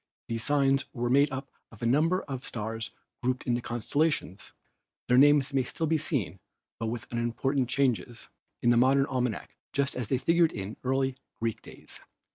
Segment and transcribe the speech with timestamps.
[0.29, 2.89] These signs were made up of a number of stars
[3.21, 4.51] grouped into constellations.
[5.07, 6.39] Their names may still be seen,
[6.79, 8.27] with but unimportant changes,
[8.63, 11.99] in a modern almanac just as they figured in early Greek days.